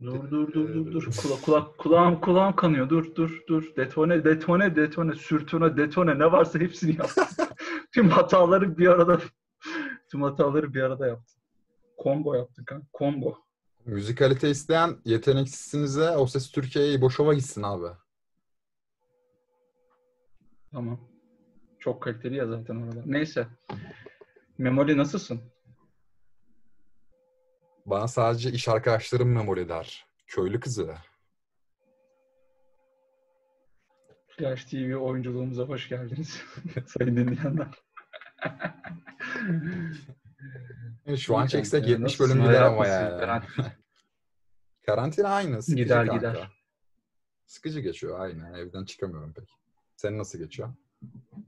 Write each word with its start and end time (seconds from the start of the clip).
Dur 0.00 0.30
dur 0.30 0.52
dur 0.52 0.74
dur 0.74 0.92
dur. 0.92 1.08
Kulak 1.22 1.42
kulak 1.42 1.78
kulağım 1.78 2.20
kulağım 2.20 2.56
kanıyor. 2.56 2.88
Dur 2.88 3.14
dur 3.14 3.42
dur. 3.48 3.76
Detone 3.76 4.24
detone 4.24 4.76
detone 4.76 5.14
sürtüne 5.14 5.76
detone 5.76 6.18
ne 6.18 6.32
varsa 6.32 6.58
hepsini 6.58 6.96
yaptım. 6.96 7.24
tüm 7.94 8.08
hataları 8.08 8.78
bir 8.78 8.86
arada 8.86 9.20
tüm 10.10 10.22
hataları 10.22 10.74
bir 10.74 10.82
arada 10.82 11.06
yaptım. 11.06 11.40
Combo 12.02 12.34
yaptık 12.34 12.72
ha. 12.72 12.80
Combo. 12.98 13.38
Müzikalite 13.84 14.50
isteyen 14.50 14.96
yeteneksizinize 15.04 16.10
O 16.10 16.26
Ses 16.26 16.50
Türkiye'ye 16.50 17.00
boşova 17.00 17.34
gitsin 17.34 17.62
abi. 17.62 17.86
Tamam. 20.72 21.11
Çok 21.82 22.02
kaliteli 22.02 22.36
ya 22.36 22.46
zaten 22.46 22.76
orada. 22.76 23.02
Neyse. 23.06 23.46
Memoli 24.58 24.96
nasılsın? 24.96 25.40
Bana 27.86 28.08
sadece 28.08 28.50
iş 28.50 28.68
arkadaşlarım 28.68 29.32
memoli 29.32 29.68
der. 29.68 30.06
Köylü 30.26 30.60
kızı. 30.60 30.94
Flash 34.28 34.64
TV 34.64 34.94
oyunculuğumuza 34.96 35.62
hoş 35.62 35.88
geldiniz. 35.88 36.42
Sayın 36.86 37.16
dinleyenler. 37.16 37.68
Şu 41.16 41.36
an 41.36 41.46
çeksek 41.46 41.80
kanka 41.80 41.86
ya, 41.90 41.92
70 41.98 42.02
nasılsın? 42.20 42.36
bölüm 42.36 42.48
gider 42.48 42.62
ama 42.62 42.78
nasıl? 42.78 42.90
ya. 42.92 43.18
Karantina. 43.18 43.72
Karantina 44.86 45.28
aynı. 45.28 45.62
Sıkıcı 45.62 45.82
Gider, 45.84 46.06
kanka. 46.06 46.16
gider. 46.28 46.50
Sıkıcı 47.46 47.80
geçiyor 47.80 48.20
aynı. 48.20 48.58
Evden 48.58 48.84
çıkamıyorum 48.84 49.32
pek. 49.32 49.48
Senin 49.96 50.18
nasıl 50.18 50.38
geçiyor? 50.38 50.74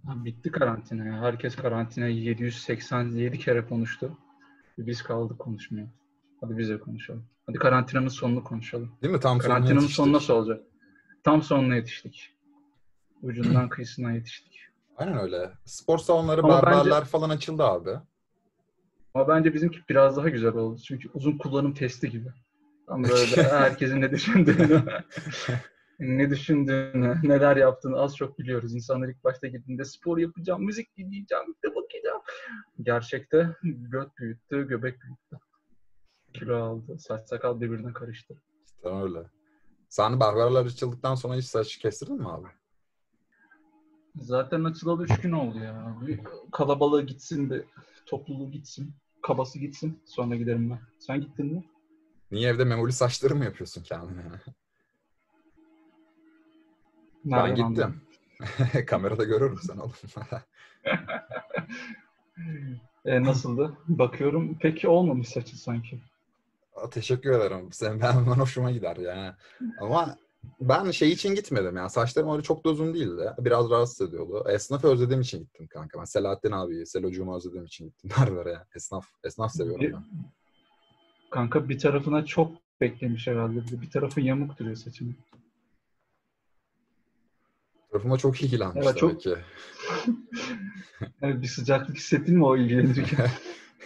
Bitti 0.05 0.51
karantina 0.51 1.05
ya. 1.05 1.21
Herkes 1.21 1.57
karantinayı 1.57 2.17
787 2.17 3.38
kere 3.38 3.66
konuştu. 3.66 4.19
Biz 4.79 5.02
kaldık 5.02 5.38
konuşmaya. 5.38 5.87
Hadi 6.41 6.59
biz 6.59 6.69
de 6.69 6.80
konuşalım. 6.80 7.24
Hadi 7.46 7.59
karantinanın 7.59 8.09
sonunu 8.09 8.45
konuşalım. 8.45 8.93
Değil 9.02 9.15
mi? 9.15 9.21
Tam 9.21 9.38
Karantinanın 9.38 9.87
sonu 9.87 10.13
nasıl 10.13 10.35
olacak? 10.35 10.61
Tam 11.23 11.43
sonuna 11.43 11.77
yetiştik. 11.77 12.35
Ucundan 13.23 13.69
kıyısına 13.69 14.13
yetiştik. 14.13 14.61
Aynen 14.96 15.19
öyle. 15.19 15.51
Spor 15.65 15.99
salonları, 15.99 16.41
Ama 16.43 16.63
berberler 16.63 17.01
bence- 17.01 17.11
falan 17.11 17.30
açıldı 17.30 17.65
abi. 17.65 17.91
Ama 19.15 19.29
bence 19.29 19.55
bizimki 19.55 19.79
biraz 19.89 20.16
daha 20.16 20.29
güzel 20.29 20.55
oldu. 20.55 20.80
Çünkü 20.87 21.09
uzun 21.15 21.39
kullanım 21.39 21.74
testi 21.74 22.11
gibi. 22.11 22.29
Tam 22.87 23.05
böyle 23.05 23.43
herkesin 23.51 24.01
ne 24.01 24.11
düşündüğünü, 24.11 24.83
ne 26.05 26.30
düşündüğünü, 26.30 27.19
neler 27.29 27.57
yaptığını 27.57 27.97
az 28.01 28.16
çok 28.16 28.38
biliyoruz. 28.38 28.74
İnsanlar 28.74 29.09
ilk 29.09 29.24
başta 29.24 29.47
gittiğinde 29.47 29.85
spor 29.85 30.19
yapacağım, 30.19 30.65
müzik 30.65 30.96
dinleyeceğim, 30.96 31.45
bir 31.49 31.71
de 31.71 31.74
bakacağım. 31.74 32.23
Gerçekte 32.83 33.57
göt 33.63 34.19
büyüttü, 34.19 34.69
göbek 34.69 35.01
büyüttü. 35.01 35.38
Kilo 36.35 36.57
aldı, 36.57 36.99
saç 36.99 37.29
sakal 37.29 37.61
birbirine 37.61 37.93
karıştı. 37.93 38.35
İşte 38.66 38.88
öyle. 38.88 39.19
Sen 39.88 40.21
berberler 40.21 40.65
açıldıktan 40.66 41.15
sonra 41.15 41.35
hiç 41.35 41.45
saç 41.45 41.77
kestirdin 41.77 42.16
mi 42.16 42.29
abi? 42.29 42.46
Zaten 44.16 44.65
açılalı 44.65 45.05
üç 45.05 45.21
gün 45.21 45.33
oldu 45.33 45.59
ya. 45.59 45.96
Bir 46.07 46.21
kalabalığı 46.52 47.02
gitsin 47.02 47.51
de 47.51 47.65
topluluğu 48.07 48.51
gitsin, 48.51 48.95
kabası 49.23 49.59
gitsin. 49.59 50.02
Sonra 50.05 50.37
giderim 50.37 50.71
ben. 50.71 50.80
Sen 50.99 51.21
gittin 51.21 51.46
mi? 51.46 51.65
Niye 52.30 52.49
evde 52.49 52.65
memoli 52.65 52.93
saçları 52.93 53.35
mı 53.35 53.45
yapıyorsun 53.45 53.83
kendine? 53.83 54.23
ben 57.25 57.39
Nereden 57.39 57.69
gittim. 57.69 58.01
Kamerada 58.87 59.25
görürüm 59.25 59.59
sen 59.63 59.77
oğlum. 59.77 59.93
E, 63.05 63.23
nasıldı? 63.23 63.79
Bakıyorum 63.89 64.59
pek 64.59 64.84
olmamış 64.84 65.28
saçı 65.28 65.62
sanki. 65.62 66.00
Teşekkür 66.91 67.31
ederim. 67.31 67.69
Sen 67.73 68.01
ben 68.01 68.13
hemen 68.13 68.34
hoşuma 68.34 68.71
gider 68.71 68.97
yani. 68.97 69.33
Ama 69.81 70.17
ben 70.61 70.91
şey 70.91 71.13
için 71.13 71.34
gitmedim 71.34 71.77
yani. 71.77 71.91
Saçlarım 71.91 72.33
öyle 72.33 72.43
çok 72.43 72.65
da 72.65 72.71
uzun 72.71 72.95
değildi. 72.95 73.31
Biraz 73.39 73.71
rahatsız 73.71 74.09
ediyordu. 74.09 74.45
Esnafı 74.49 74.89
özlediğim 74.89 75.21
için 75.21 75.39
gittim 75.39 75.67
kanka. 75.67 75.99
Ben 75.99 76.05
Selahattin 76.05 76.53
abiyi, 76.53 76.87
Selocuğumu 76.87 77.37
özlediğim 77.37 77.65
için 77.65 77.87
gittim 77.87 78.11
berbere 78.21 78.51
ya. 78.51 78.67
Esnaf, 78.77 79.07
esnaf 79.25 79.53
seviyorum 79.53 79.87
ben. 79.93 80.05
Kanka 81.31 81.69
bir 81.69 81.79
tarafına 81.79 82.25
çok 82.25 82.53
beklemiş 82.81 83.27
herhalde. 83.27 83.57
Bir 83.57 83.71
de 83.71 83.81
Bir 83.81 83.91
tarafı 83.91 84.21
yamuk 84.21 84.59
duruyor 84.59 84.77
saçının. 84.77 85.17
Tarafıma 87.94 88.19
çok 88.19 88.43
ilgilenmiş 88.43 88.77
Evet, 88.87 88.87
demek 88.87 88.99
çok- 88.99 89.21
ki. 89.21 89.37
Yani 91.22 91.43
bir 91.43 91.47
sıcaklık 91.47 91.97
hissettin 91.97 92.37
mi 92.37 92.44
o 92.44 92.56
ilgilenirken? 92.56 93.31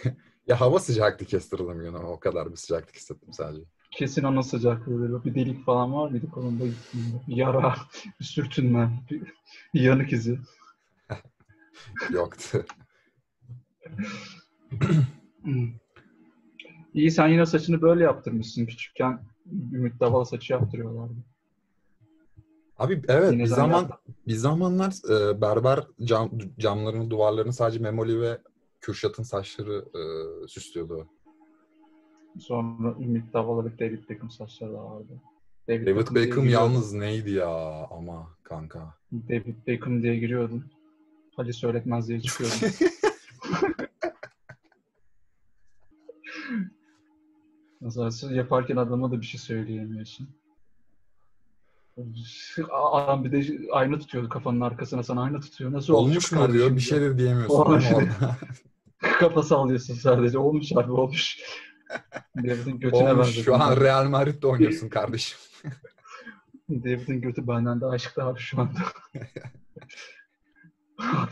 Ya 0.47 0.61
hava 0.61 0.79
sıcaktı 0.79 1.25
kestirdim 1.25 1.85
yine. 1.85 1.97
O 1.97 2.19
kadar 2.19 2.51
bir 2.51 2.55
sıcaklık 2.55 2.95
hissettim 2.95 3.33
sadece. 3.33 3.63
Kesin 3.91 4.23
onun 4.23 4.41
sıcaklığıdır. 4.41 5.23
Bir 5.25 5.35
delik 5.35 5.65
falan 5.65 5.93
var 5.93 6.09
mıydı 6.11 6.29
kolunda 6.31 6.65
gittiğinde? 6.67 7.15
Bir 7.27 7.35
yara, 7.35 7.75
bir 8.19 8.25
sürtünme, 8.25 8.89
bir 9.73 9.81
yanık 9.81 10.13
izi. 10.13 10.39
Yoktu. 12.11 12.65
İyi 16.93 17.11
sen 17.11 17.27
yine 17.27 17.45
saçını 17.45 17.81
böyle 17.81 18.03
yaptırmışsın. 18.03 18.65
Küçükken 18.65 19.23
Ümit 19.73 19.99
Davala 19.99 20.25
saçı 20.25 20.53
yaptırıyorlardı. 20.53 21.15
Abi 22.79 23.01
evet 23.07 23.31
bir 23.31 23.45
zaman 23.45 23.89
bir 24.27 24.33
zamanlar 24.33 24.93
e, 25.09 25.41
berber 25.41 25.79
cam, 26.03 26.31
camlarını 26.59 27.09
duvarlarını 27.09 27.53
sadece 27.53 27.79
Memoli 27.79 28.21
ve 28.21 28.37
Kürşat'ın 28.81 29.23
saçları 29.23 29.85
e, 29.95 30.01
süslüyordu. 30.47 31.07
Sonra 32.39 32.95
Ümit 32.99 33.33
Davala 33.33 33.65
ve 33.65 33.79
David 33.79 34.09
Beckham 34.09 34.29
saçları 34.31 34.73
da 34.73 34.83
vardı. 34.83 35.21
David 35.67 35.85
diye 35.85 35.95
Beckham 35.95 36.15
giriyordun. 36.15 36.45
yalnız 36.45 36.93
neydi 36.93 37.31
ya 37.31 37.87
ama 37.91 38.27
kanka. 38.43 38.93
David 39.11 39.55
Beckham 39.67 40.03
diye 40.03 40.19
giriyordun. 40.19 40.65
Halis 41.35 41.63
öğretmez 41.63 42.07
diye 42.07 42.21
çıkıyordun. 42.21 42.57
Mesela 47.81 48.09
yaparken 48.35 48.75
adama 48.75 49.11
da 49.11 49.21
bir 49.21 49.25
şey 49.25 49.39
söyleyemiyorsun. 49.39 50.29
Adam 52.71 53.23
bir 53.23 53.31
de 53.31 53.67
ayna 53.71 53.99
tutuyordu 53.99 54.29
kafanın 54.29 54.61
arkasına 54.61 55.03
sana 55.03 55.23
ayna 55.23 55.39
tutuyor. 55.39 55.71
Nasıl 55.71 55.93
Olmuş 55.93 56.31
mu 56.31 56.53
diyor 56.53 56.75
bir 56.75 56.81
şey 56.81 57.01
de 57.01 57.17
diyemiyorsun 57.17 57.55
Olmuş. 57.55 57.85
Kafa 58.99 59.43
sallıyorsun 59.43 59.93
sadece. 59.93 60.37
Olmuş 60.37 60.71
abi 60.71 60.91
olmuş. 60.91 61.39
David'in 62.37 62.79
götüne 62.79 63.13
Olmuş 63.13 63.43
şu 63.43 63.55
an 63.55 63.75
ben. 63.75 63.81
Real 63.81 64.09
Madrid'de 64.09 64.47
oynuyorsun 64.47 64.89
kardeşim. 64.89 65.37
David'in 66.69 67.21
götü 67.21 67.47
benden 67.47 67.81
daha 67.81 67.91
aşıklı 67.91 68.23
abi 68.23 68.39
şu 68.39 68.61
anda. 68.61 68.79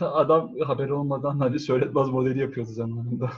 Adam 0.00 0.58
haberi 0.66 0.92
olmadan 0.92 1.38
hadi 1.38 1.58
söyletmez 1.58 2.08
modeli 2.08 2.38
yapıyordu 2.38 2.70
zamanında. 2.70 3.32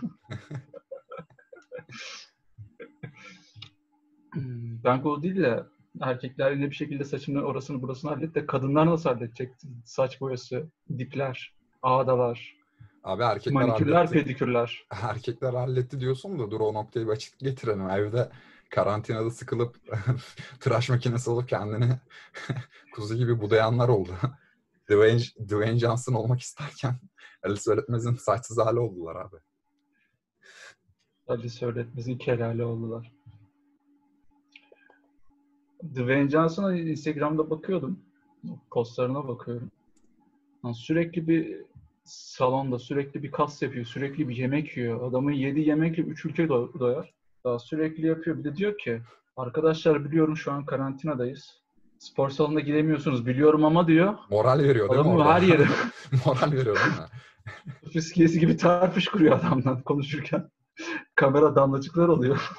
ben 4.85 5.03
o 5.03 5.23
değil 5.23 5.37
de 5.37 5.65
erkekler 6.01 6.53
yine 6.53 6.71
bir 6.71 6.75
şekilde 6.75 7.05
saçını 7.05 7.43
orasını 7.43 7.83
burasını 7.83 8.11
hallet 8.11 8.35
de 8.35 8.47
kadınlar 8.47 8.87
nasıl 8.87 9.11
halledecek? 9.11 9.53
Saç 9.85 10.21
boyası, 10.21 10.67
dipler, 10.99 11.55
ağdalar, 11.83 12.57
Abi 13.05 13.23
erkekler 13.23 13.53
manikürler, 13.53 13.95
halletti. 13.97 14.13
pedikürler. 14.13 14.85
Erkekler 15.03 15.55
halletti 15.55 16.01
diyorsun 16.01 16.39
da 16.39 16.51
dur 16.51 16.61
o 16.61 16.75
noktayı 16.75 17.07
bir 17.07 17.13
açık 17.13 17.39
getirelim. 17.39 17.91
Evde 17.91 18.31
karantinada 18.71 19.31
sıkılıp 19.31 19.77
tıraş 20.61 20.89
makinesi 20.89 21.31
alıp 21.31 21.49
kendini 21.49 21.99
kuzu 22.95 23.15
gibi 23.17 23.41
budayanlar 23.41 23.89
oldu. 23.89 24.13
Dwayne, 24.91 25.21
Dwayne 25.49 25.79
Johnson 25.79 26.15
olmak 26.15 26.41
isterken 26.41 26.95
Alice 27.43 27.71
Öğretmez'in 27.71 28.15
saçsız 28.15 28.59
hali 28.59 28.79
oldular 28.79 29.17
abi. 29.17 29.37
Hadi 31.27 31.51
söyletmesin 31.51 32.19
kelale 32.19 32.65
oldular. 32.65 33.13
Dwayne 35.83 36.31
Johnson'a 36.31 36.77
Instagram'da 36.77 37.51
bakıyordum. 37.51 37.99
Postlarına 38.71 39.29
bakıyorum. 39.29 39.71
Lan 40.65 40.73
sürekli 40.73 41.29
bir 41.29 41.57
salonda 42.05 42.79
sürekli 42.79 43.23
bir 43.23 43.31
kas 43.31 43.63
yapıyor. 43.63 43.85
Sürekli 43.85 44.29
bir 44.29 44.37
yemek 44.37 44.77
yiyor. 44.77 45.09
Adamın 45.09 45.33
yediği 45.33 45.69
yemekle 45.69 46.03
üç 46.03 46.25
ülke 46.25 46.45
do- 46.45 46.79
doyar. 46.79 47.13
Daha 47.45 47.59
sürekli 47.59 48.07
yapıyor. 48.07 48.39
Bir 48.39 48.45
de 48.45 48.57
diyor 48.57 48.79
ki 48.79 49.01
arkadaşlar 49.37 50.05
biliyorum 50.05 50.37
şu 50.37 50.53
an 50.53 50.65
karantinadayız. 50.65 51.61
Spor 51.99 52.31
salonuna 52.31 52.61
gidemiyorsunuz 52.61 53.27
biliyorum 53.27 53.65
ama 53.65 53.87
diyor. 53.87 54.15
Moral 54.31 54.59
veriyor 54.59 54.91
değil 54.91 55.01
mi 55.01 55.09
orada? 55.09 55.35
her 55.35 55.43
yere 55.43 55.67
Moral 56.27 56.53
veriyor 56.53 56.77
değil 56.77 56.87
mi? 56.87 57.07
fiskiyesi 57.93 58.41
gibi 58.41 58.57
tarpış 58.57 59.09
kuruyor 59.09 59.39
adamdan 59.39 59.83
konuşurken. 59.83 60.51
Kamera 61.15 61.57
damlacıklar 61.57 62.09
oluyor. 62.09 62.51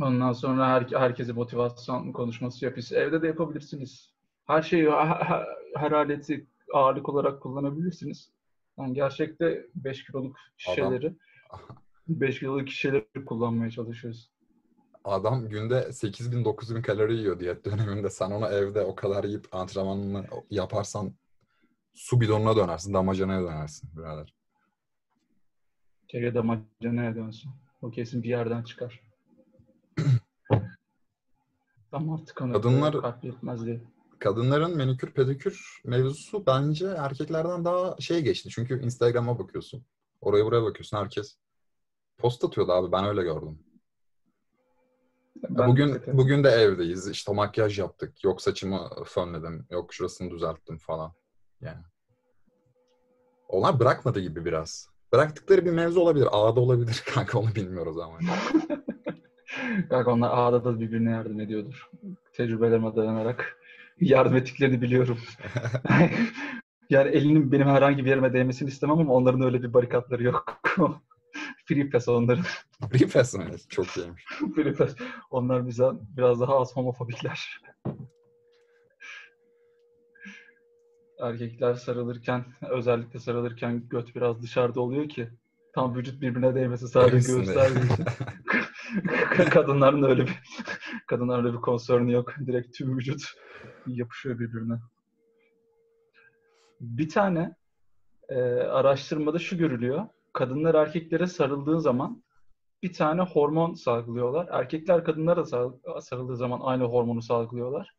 Ondan 0.00 0.32
sonra 0.32 0.68
her, 0.68 0.82
herkese 0.82 1.32
motivasyon 1.32 2.12
konuşması 2.12 2.64
yapıyoruz. 2.64 2.92
Evde 2.92 3.22
de 3.22 3.26
yapabilirsiniz. 3.26 4.14
her 4.46 4.62
şeyi, 4.62 4.90
her, 4.90 5.46
her 5.76 5.92
aleti 5.92 6.46
ağırlık 6.74 7.08
olarak 7.08 7.42
kullanabilirsiniz. 7.42 8.32
Yani 8.78 8.94
gerçekte 8.94 9.66
5 9.74 10.04
kiloluk 10.04 10.36
şişeleri, 10.56 11.16
5 12.08 12.38
kiloluk 12.40 12.68
şişeleri 12.68 13.24
kullanmaya 13.26 13.70
çalışıyoruz. 13.70 14.30
Adam 15.04 15.48
günde 15.48 15.74
8000-9000 15.74 16.82
kalori 16.82 17.16
yiyor 17.16 17.40
diyet 17.40 17.64
döneminde. 17.64 18.10
Sen 18.10 18.30
onu 18.30 18.46
evde 18.46 18.80
o 18.80 18.94
kadar 18.94 19.24
yiyip 19.24 19.44
antrenmanını 19.52 20.26
yaparsan 20.50 21.12
su 21.94 22.20
bidonuna 22.20 22.56
dönersin, 22.56 22.94
damacanaya 22.94 23.42
dönersin 23.42 23.90
birader. 23.96 24.34
Kere 26.08 26.34
damacanaya 26.34 27.14
dönsün. 27.14 27.50
O 27.82 27.90
kesin 27.90 28.22
bir 28.22 28.28
yerden 28.28 28.62
çıkar. 28.62 29.00
Damar 31.92 32.18
tıkanıklığı, 32.18 32.62
Kadınlar- 32.62 33.64
diye. 33.66 33.80
Kadınların 34.18 34.76
manikür 34.76 35.12
pedikür 35.12 35.80
mevzusu 35.84 36.46
bence 36.46 36.86
erkeklerden 36.86 37.64
daha 37.64 37.96
şey 38.00 38.22
geçti. 38.22 38.48
Çünkü 38.48 38.84
Instagram'a 38.84 39.38
bakıyorsun. 39.38 39.84
Oraya 40.20 40.44
buraya 40.44 40.62
bakıyorsun. 40.62 40.96
Herkes 40.96 41.36
post 42.18 42.44
atıyordu 42.44 42.72
abi. 42.72 42.92
Ben 42.92 43.04
öyle 43.04 43.22
gördüm. 43.22 43.58
Ben 45.50 45.68
bugün 45.68 45.88
ettim. 45.94 46.18
bugün 46.18 46.44
de 46.44 46.48
evdeyiz. 46.48 47.10
İşte 47.10 47.32
makyaj 47.32 47.78
yaptık. 47.78 48.24
Yok 48.24 48.42
saçımı 48.42 48.90
fönledim. 49.04 49.66
Yok 49.70 49.94
şurasını 49.94 50.30
düzelttim 50.30 50.78
falan. 50.78 51.12
Yani. 51.60 51.82
Onlar 53.48 53.80
bırakmadı 53.80 54.20
gibi 54.20 54.44
biraz. 54.44 54.88
Bıraktıkları 55.12 55.64
bir 55.64 55.70
mevzu 55.70 56.00
olabilir. 56.00 56.28
Ağda 56.32 56.60
olabilir 56.60 57.02
kanka 57.14 57.38
onu 57.38 57.54
bilmiyoruz 57.54 57.98
ama. 57.98 58.18
Kanka 59.90 60.10
onlar 60.10 60.30
ağda 60.32 60.64
da 60.64 60.80
birbirine 60.80 61.10
yardım 61.10 61.40
ediyordur. 61.40 61.90
Tecrübelerime 62.32 62.96
dayanarak 62.96 63.58
yardım 64.00 64.36
ettiklerini 64.36 64.82
biliyorum. 64.82 65.18
yani 66.90 67.10
elinin 67.10 67.52
benim 67.52 67.68
herhangi 67.68 68.04
bir 68.04 68.10
yerime 68.10 68.32
değmesini 68.32 68.68
istemem 68.68 68.98
ama 68.98 69.12
onların 69.12 69.40
öyle 69.40 69.62
bir 69.62 69.74
barikatları 69.74 70.22
yok. 70.22 70.62
Free 71.64 71.90
pass 71.90 72.08
onların. 72.08 72.44
Free 72.90 73.08
pass 73.08 73.34
mi? 73.34 73.44
Çok 73.68 73.96
iyiymiş. 73.96 74.24
Free 74.54 74.72
pass. 74.72 74.96
Onlar 75.30 75.66
bize 75.66 75.90
biraz 76.16 76.40
daha 76.40 76.60
az 76.60 76.76
homofobikler. 76.76 77.60
Erkekler 81.20 81.74
sarılırken, 81.74 82.44
özellikle 82.70 83.18
sarılırken 83.18 83.82
göt 83.90 84.16
biraz 84.16 84.42
dışarıda 84.42 84.80
oluyor 84.80 85.08
ki 85.08 85.28
tam 85.76 85.96
vücut 85.96 86.20
birbirine 86.20 86.54
değmesi 86.54 86.88
sadece 86.88 87.32
göğüsler. 87.32 87.70
kadınların 89.50 90.02
öyle 90.02 90.26
bir 90.26 90.38
kadınların 91.06 91.44
öyle 91.44 91.56
bir 91.56 91.60
konsörnü 91.60 92.12
yok. 92.12 92.34
Direkt 92.46 92.78
tüm 92.78 92.98
vücut 92.98 93.22
yapışıyor 93.86 94.38
birbirine. 94.38 94.78
Bir 96.80 97.08
tane 97.08 97.54
e, 98.28 98.40
araştırmada 98.52 99.38
şu 99.38 99.58
görülüyor. 99.58 100.06
Kadınlar 100.32 100.74
erkeklere 100.74 101.26
sarıldığı 101.26 101.80
zaman 101.80 102.22
bir 102.82 102.92
tane 102.92 103.22
hormon 103.22 103.74
salgılıyorlar. 103.74 104.48
Erkekler 104.50 105.04
kadınlara 105.04 105.44
sar- 105.44 106.00
sarıldığı 106.00 106.36
zaman 106.36 106.60
aynı 106.62 106.84
hormonu 106.84 107.22
salgılıyorlar. 107.22 107.90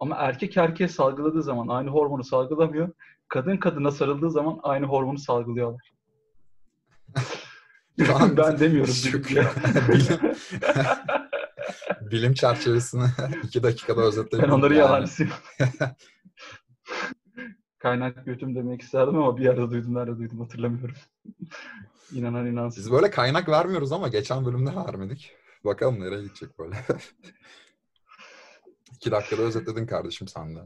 Ama 0.00 0.16
erkek 0.16 0.56
erkeğe 0.56 0.88
salgıladığı 0.88 1.42
zaman 1.42 1.68
aynı 1.68 1.90
hormonu 1.90 2.24
salgılamıyor. 2.24 2.88
Kadın 3.28 3.56
kadına 3.56 3.90
sarıldığı 3.90 4.30
zaman 4.30 4.60
aynı 4.62 4.86
hormonu 4.86 5.18
salgılıyorlar. 5.18 5.92
Tamam. 7.98 8.36
ben 8.36 8.60
demiyorum. 8.60 8.94
Çok- 9.12 9.28
bilim. 9.30 9.44
bilim, 12.10 12.34
çerçevesini 12.34 13.04
iki 13.44 13.62
dakikada 13.62 14.00
özetledim. 14.00 14.44
Ben 14.44 14.50
onları 14.52 14.74
Yani. 14.74 14.80
yalancısıyım. 14.86 15.32
Kaynak 17.78 18.26
götüm 18.26 18.54
demek 18.54 18.82
isterdim 18.82 19.16
ama 19.16 19.36
bir 19.36 19.44
yerde 19.44 19.70
duydum, 19.70 19.94
nerede 19.94 20.18
duydum 20.18 20.40
hatırlamıyorum. 20.40 20.94
İnanan 22.12 22.46
inansın. 22.46 22.80
Biz 22.84 22.92
böyle 22.92 23.10
kaynak 23.10 23.48
vermiyoruz 23.48 23.92
ama 23.92 24.08
geçen 24.08 24.44
bölümde 24.44 24.76
vermedik. 24.76 25.32
Bakalım 25.64 26.00
nereye 26.00 26.22
gidecek 26.22 26.58
böyle. 26.58 26.76
İki 28.96 29.10
dakikada 29.10 29.42
özetledin 29.42 29.86
kardeşim 29.86 30.28
sen 30.28 30.56
de. 30.56 30.60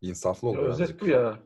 İnsaflı 0.00 0.48
ol 0.48 0.56
Özet 0.56 0.78
birazcık. 0.78 1.00
bu 1.02 1.06
ya. 1.08 1.38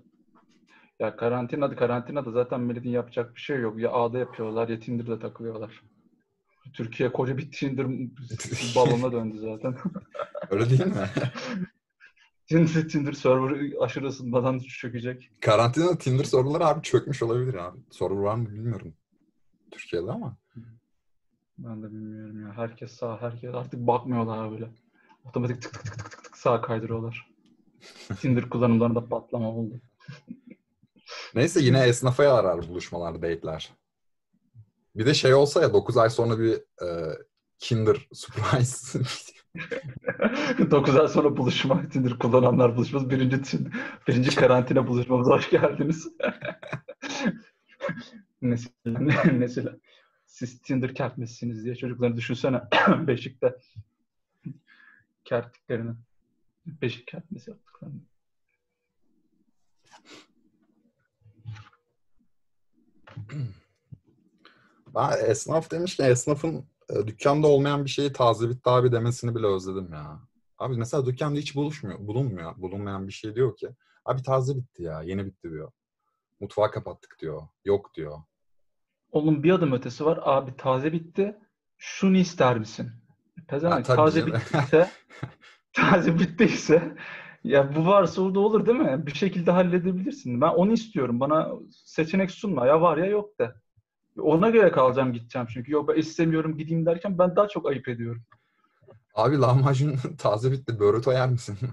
Ya 1.00 1.16
karantinada 1.16 1.76
karantinada 1.76 2.30
zaten 2.30 2.60
milletin 2.60 2.90
yapacak 2.90 3.34
bir 3.34 3.40
şey 3.40 3.60
yok. 3.60 3.78
Ya 3.78 3.92
A'da 3.92 4.18
yapıyorlar 4.18 4.68
ya 4.68 4.80
Tinder'da 4.80 5.18
takılıyorlar. 5.18 5.82
Türkiye 6.72 7.12
koca 7.12 7.36
bir 7.38 7.50
Tinder 7.50 7.86
balona 8.76 9.12
döndü 9.12 9.38
zaten. 9.38 9.76
Öyle 10.50 10.70
değil 10.70 10.86
mi? 10.86 10.94
Tinder, 12.46 12.88
Tinder 12.88 13.12
server 13.12 13.72
aşırı 13.80 14.06
ısınmadan 14.06 14.58
çökecek. 14.58 15.30
Karantinada 15.40 15.98
Tinder 15.98 16.24
soruları 16.24 16.66
abi 16.66 16.82
çökmüş 16.82 17.22
olabilir 17.22 17.54
abi. 17.54 17.78
Soru 17.90 18.22
var 18.22 18.34
mı 18.34 18.50
bilmiyorum. 18.50 18.94
Türkiye'de 19.70 20.10
ama. 20.10 20.36
Ben 21.58 21.82
de 21.82 21.86
bilmiyorum 21.86 22.42
ya. 22.42 22.52
Herkes 22.56 22.92
sağ, 22.92 23.22
herkes 23.22 23.54
artık 23.54 23.80
bakmıyorlar 23.86 24.50
böyle. 24.50 24.68
Otomatik 25.24 25.62
tık 25.62 25.72
tık 25.72 25.84
tık 25.84 25.98
tık 25.98 26.10
tık 26.10 26.24
tık 26.24 26.36
sağa 26.36 26.60
kaydırıyorlar. 26.60 27.30
Tinder 28.20 28.48
kullanımlarında 28.50 29.08
patlama 29.08 29.50
oldu. 29.50 29.80
Neyse 31.34 31.60
yine 31.60 31.84
esnafa 31.84 32.24
yarar 32.24 32.68
buluşmalar, 32.68 33.14
date'ler. 33.14 33.72
Bir 34.96 35.06
de 35.06 35.14
şey 35.14 35.34
olsa 35.34 35.62
ya 35.62 35.72
9 35.72 35.96
ay 35.96 36.10
sonra 36.10 36.38
bir 36.38 36.52
e, 36.54 37.18
Kinder 37.58 38.08
surprise 38.12 39.00
9 40.70 40.96
ay 40.96 41.08
sonra 41.08 41.36
buluşma, 41.36 41.88
Tinder 41.88 42.18
kullananlar 42.18 42.76
buluşması. 42.76 43.10
Birinci, 43.10 43.58
birinci 44.08 44.36
karantina 44.36 44.86
buluşmamıza 44.86 45.30
hoş 45.30 45.50
geldiniz. 45.50 46.08
Mesela, 48.40 48.98
mesela 49.32 49.76
siz 50.26 50.62
Tinder 50.62 50.94
kertmesiniz 50.94 51.64
diye 51.64 51.76
çocukları 51.76 52.16
düşünsene 52.16 52.60
Beşik'te 53.06 53.56
kerttiklerini. 55.24 55.92
Beşik 56.66 57.06
kertmesi 57.06 57.50
yaptıklarını. 57.50 58.00
Ben 64.94 65.30
esnaf 65.30 65.70
demişken 65.70 66.10
esnafın 66.10 66.66
e, 66.90 67.06
dükkanda 67.06 67.46
olmayan 67.46 67.84
bir 67.84 67.90
şeyi 67.90 68.12
taze 68.12 68.48
bitti 68.48 68.70
abi 68.70 68.92
demesini 68.92 69.34
bile 69.34 69.46
özledim 69.46 69.92
ya. 69.92 70.20
Abi 70.58 70.76
mesela 70.76 71.06
dükkanda 71.06 71.38
hiç 71.38 71.56
buluşmuyor, 71.56 71.98
bulunmuyor, 71.98 72.56
bulunmayan 72.56 73.08
bir 73.08 73.12
şey 73.12 73.34
diyor 73.34 73.56
ki. 73.56 73.68
Abi 74.04 74.22
taze 74.22 74.56
bitti 74.56 74.82
ya, 74.82 75.02
yeni 75.02 75.26
bitti 75.26 75.50
diyor. 75.50 75.72
Mutfağı 76.40 76.70
kapattık 76.70 77.16
diyor, 77.20 77.42
yok 77.64 77.94
diyor. 77.94 78.18
Onun 79.10 79.42
bir 79.42 79.50
adım 79.50 79.72
ötesi 79.72 80.04
var. 80.04 80.20
Abi 80.22 80.56
taze 80.56 80.92
bitti. 80.92 81.36
Şunu 81.78 82.16
ister 82.16 82.58
misin? 82.58 82.92
Pezevenk 83.48 83.86
taze 83.86 84.20
canım. 84.20 84.34
bittiyse 84.34 84.90
taze 85.72 86.18
bittiyse 86.18 86.96
ya 87.44 87.76
bu 87.76 87.86
varsa 87.86 88.22
orada 88.22 88.40
olur 88.40 88.66
değil 88.66 88.78
mi? 88.78 89.06
Bir 89.06 89.14
şekilde 89.14 89.50
halledebilirsin. 89.50 90.40
Ben 90.40 90.48
onu 90.48 90.72
istiyorum. 90.72 91.20
Bana 91.20 91.52
seçenek 91.70 92.30
sunma. 92.30 92.66
Ya 92.66 92.80
var 92.80 92.96
ya 92.98 93.06
yok 93.06 93.38
de. 93.38 93.54
Ona 94.18 94.50
göre 94.50 94.70
kalacağım 94.72 95.12
gideceğim 95.12 95.48
çünkü. 95.50 95.72
Yok 95.72 95.88
ben 95.88 95.96
istemiyorum 95.96 96.58
gideyim 96.58 96.86
derken 96.86 97.18
ben 97.18 97.36
daha 97.36 97.48
çok 97.48 97.68
ayıp 97.68 97.88
ediyorum. 97.88 98.22
Abi 99.14 99.38
lahmacun 99.38 99.96
taze 100.18 100.52
bitti, 100.52 100.80
börüto 100.80 101.12
yer 101.12 101.30
misin? 101.30 101.58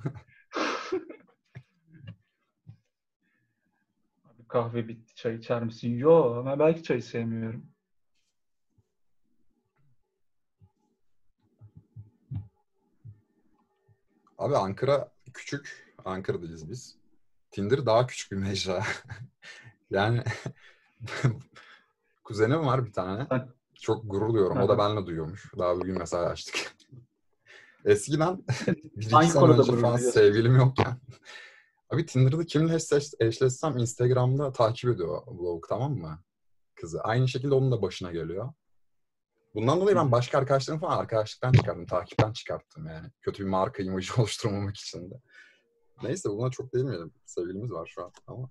Abi 4.26 4.48
kahve 4.48 4.88
bitti. 4.88 5.16
Çay 5.16 5.36
içer 5.36 5.64
misin? 5.64 5.98
Yok 5.98 6.38
ama 6.38 6.60
belki 6.60 6.84
çayı 6.84 7.04
sevmiyorum. 7.04 7.66
Abi 14.38 14.58
Ankara 14.58 15.12
küçük. 15.34 15.96
Ankara'dayız 16.06 16.70
biz. 16.70 16.96
Tinder 17.52 17.86
daha 17.86 18.08
küçük 18.08 18.32
bir 18.32 18.38
mecra. 18.38 18.84
yani 19.90 20.24
kuzenim 22.24 22.66
var 22.66 22.86
bir 22.86 22.94
tane. 22.94 23.28
Çok 23.76 24.12
gurur 24.12 24.34
duyuyorum. 24.34 24.58
O 24.58 24.70
da 24.70 24.78
benimle 24.78 25.06
duyuyormuş. 25.06 25.52
Daha 25.58 25.76
bugün 25.76 25.98
mesaj 25.98 26.32
açtık. 26.32 26.76
Eskiden 27.86 28.44
bir 28.68 29.06
iki 29.06 29.32
sene 29.32 29.44
önce 29.44 29.76
falan 29.76 29.98
sevgilim 29.98 30.56
yokken. 30.56 30.98
Abi 31.90 32.06
Tinder'da 32.06 32.46
kimle 32.46 32.76
eşleş, 32.76 33.12
eşleşsem 33.20 33.78
Instagram'da 33.78 34.52
takip 34.52 34.90
ediyor 34.90 35.22
vlog 35.28 35.66
tamam 35.70 35.94
mı? 35.94 36.20
Kızı. 36.76 37.02
Aynı 37.02 37.28
şekilde 37.28 37.56
onun 37.56 37.72
da 37.72 37.82
başına 37.82 38.12
geliyor. 38.12 38.54
Bundan 39.56 39.82
dolayı 39.82 39.96
ben 39.98 40.12
başka 40.12 40.38
arkadaşlarım 40.38 40.80
falan 40.80 40.98
arkadaşlıktan 40.98 41.52
çıkardım, 41.52 41.86
takipten 41.86 42.34
çıkarttım 42.34 42.88
yani. 42.88 43.08
Kötü 43.22 43.44
bir 43.44 43.50
marka 43.50 43.84
imajı 43.84 44.14
oluşturmamak 44.22 44.78
için 44.78 45.12
de. 45.12 45.16
Neyse 46.04 46.30
buna 46.30 46.52
çok 46.52 46.74
değinmeyelim. 46.74 47.14
Sevgilimiz 47.26 47.72
var 47.72 47.92
şu 47.96 48.04
an 48.04 48.12
ama. 48.28 48.50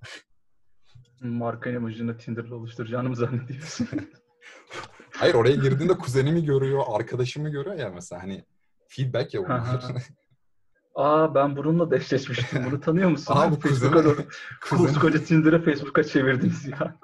Marka 1.20 1.70
imajını 1.70 2.18
Tinder'da 2.18 2.54
oluşturacağını 2.54 3.08
mı 3.08 3.16
zannediyorsun? 3.16 3.88
Hayır 5.10 5.34
oraya 5.34 5.54
girdiğinde 5.54 5.98
kuzenimi 5.98 6.44
görüyor, 6.44 6.82
arkadaşımı 6.88 7.48
görüyor 7.50 7.76
ya 7.76 7.90
mesela 7.90 8.22
hani 8.22 8.44
feedback 8.88 9.34
ya 9.34 9.44
bunlar. 9.44 9.84
Aa 10.94 11.34
ben 11.34 11.56
bununla 11.56 11.90
da 11.90 11.96
eşleşmiştim. 11.96 12.64
Bunu 12.64 12.80
tanıyor 12.80 13.10
musun? 13.10 13.34
Aa, 13.36 13.50
bu 13.50 13.60
Facebook'a 13.60 13.98
kuzeni- 14.00 14.18
da- 14.18 14.24
Kuzenim. 14.62 14.86
Koskoca 14.92 15.24
Tinder'ı 15.24 15.64
Facebook'a 15.64 16.02
çevirdiniz 16.04 16.66
ya. 16.68 16.98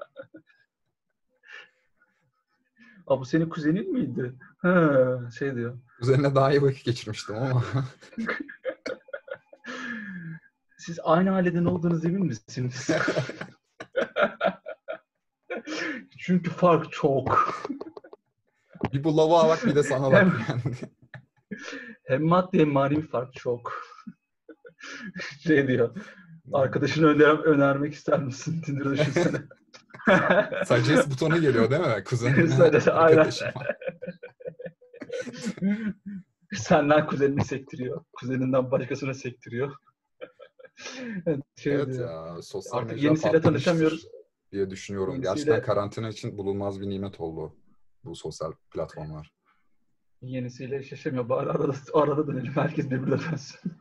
Aa 3.06 3.20
bu 3.20 3.24
senin 3.24 3.48
kuzenin 3.48 3.92
miydi? 3.92 4.32
Ha, 4.58 5.18
şey 5.38 5.54
diyor. 5.54 5.78
Üzerine 6.00 6.34
daha 6.34 6.50
iyi 6.52 6.62
vakit 6.62 6.84
geçirmiştim 6.84 7.36
ama. 7.36 7.64
Siz 10.78 10.98
aynı 11.04 11.32
aileden 11.34 11.64
olduğunuz 11.64 12.04
emin 12.04 12.26
misiniz? 12.26 12.90
Çünkü 16.18 16.50
fark 16.50 16.92
çok. 16.92 17.54
bir 18.92 19.04
bu 19.04 19.16
lavuğa 19.16 19.48
bak 19.48 19.66
bir 19.66 19.74
de 19.74 19.82
sana 19.82 20.10
bak. 20.12 20.20
Hem- 20.22 20.32
Yani. 20.48 20.60
Hem 22.04 22.22
maddi 22.22 22.58
hem 22.58 22.68
manevi 22.68 23.02
fark 23.02 23.34
çok. 23.34 23.72
şey 25.40 25.68
diyor. 25.68 25.96
Arkadaşını 26.52 27.06
öner 27.06 27.38
önermek 27.38 27.94
ister 27.94 28.22
misin? 28.22 28.60
Tinder'ı 28.62 28.92
düşünsene. 28.92 29.42
Suggest 30.66 31.10
butonu 31.10 31.40
geliyor 31.40 31.70
değil 31.70 31.80
mi? 31.82 32.04
Kuzenim. 32.04 32.48
Aynen. 32.92 33.30
Senden 36.54 37.06
kuzenini 37.06 37.44
sektiriyor. 37.44 38.04
Kuzeninden 38.12 38.70
başkasına 38.70 39.14
sektiriyor. 39.14 39.72
şey 41.56 41.74
Evet 41.74 41.86
diyor. 41.86 42.10
ya 42.36 42.42
sosyal 42.42 42.78
Artık 42.78 43.02
yenisiyle 43.02 43.40
tanışamıyoruz. 43.40 44.06
diye 44.52 44.70
düşünüyorum. 44.70 45.14
Yenisiyle- 45.14 45.22
Gerçekten 45.22 45.62
karantina 45.62 46.08
için 46.08 46.38
bulunmaz 46.38 46.80
bir 46.80 46.88
nimet 46.88 47.20
oldu 47.20 47.56
bu 48.04 48.14
sosyal 48.16 48.52
platformlar. 48.70 49.32
Yenisiyle 50.22 50.76
eşleşemiyor. 50.76 51.28
Bari 51.28 51.50
arada, 51.50 51.72
arada 51.94 52.26
dönelim. 52.26 52.52
Herkes 52.52 52.90
birbirine 52.90 53.18
dönsün. 53.30 53.60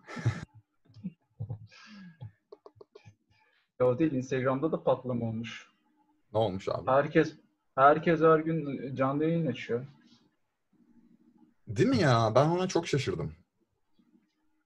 O 3.82 4.00
değil. 4.00 4.12
Instagram'da 4.12 4.72
da 4.72 4.84
patlama 4.84 5.26
olmuş. 5.26 5.68
Ne 6.36 6.42
olmuş 6.42 6.70
abi? 6.70 6.92
Herkes 6.92 7.34
herkes 7.76 8.22
her 8.22 8.40
gün 8.40 8.96
canlı 8.96 9.24
yayın 9.24 9.46
açıyor. 9.46 9.86
Değil 11.68 11.90
mi 11.90 11.98
ya? 11.98 12.32
Ben 12.36 12.46
ona 12.46 12.68
çok 12.68 12.88
şaşırdım. 12.88 13.34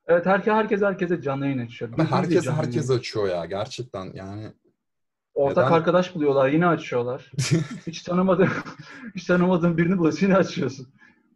Evet 0.07 0.25
herkes 0.25 0.53
herkes 0.53 0.81
herkese 0.81 1.21
canlı 1.21 1.45
yayın 1.45 1.65
açıyor. 1.65 1.91
Ama 1.93 2.11
herkes 2.11 2.43
canlı 2.43 2.57
herkes 2.57 2.89
yayın. 2.89 2.99
açıyor 2.99 3.27
ya 3.27 3.45
gerçekten 3.45 4.11
yani. 4.13 4.53
Ortak 5.33 5.65
Neden? 5.65 5.75
arkadaş 5.75 6.15
buluyorlar 6.15 6.49
yine 6.49 6.67
açıyorlar. 6.67 7.31
hiç 7.87 8.01
tanımadığın 8.01 8.49
hiç 9.15 9.25
tanımadığın 9.25 9.77
birini 9.77 9.97
buluyorsun 9.97 10.25
yine 10.25 10.37
açıyorsun. 10.37 10.87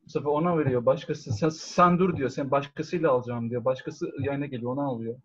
Bu 0.06 0.10
sefer 0.10 0.30
ona 0.30 0.58
veriyor. 0.58 0.86
Başkası 0.86 1.34
sen, 1.34 1.50
sen 1.50 2.00
dur 2.00 2.18
diyor. 2.18 2.30
Sen 2.30 2.52
başkasıyla 2.52 3.12
alacağım 3.12 3.50
diyor. 3.50 3.66
Başkası 3.66 4.12
yayına 4.20 4.46
geliyor 4.46 4.72
ona 4.72 4.84
alıyor. 4.84 5.16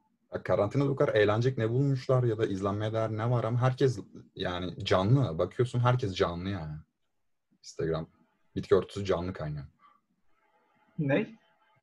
Karantinada 0.44 0.88
bu 0.88 0.96
kadar 0.96 1.14
eğlenecek 1.14 1.58
ne 1.58 1.70
bulmuşlar 1.70 2.22
ya 2.24 2.38
da 2.38 2.46
izlenmeye 2.46 2.92
değer 2.92 3.10
ne 3.10 3.30
var 3.30 3.44
ama 3.44 3.60
herkes 3.60 3.98
yani 4.34 4.84
canlı. 4.84 5.38
Bakıyorsun 5.38 5.80
herkes 5.80 6.14
canlı 6.14 6.48
yani. 6.48 6.74
Instagram. 7.58 8.08
Bitki 8.56 8.74
örtüsü 8.74 9.04
canlı 9.04 9.32
kaynıyor. 9.32 9.66
Ne? 10.98 11.26